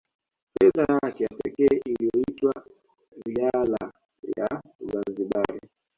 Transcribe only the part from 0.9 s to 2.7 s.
yake ya pekee iliyoitwa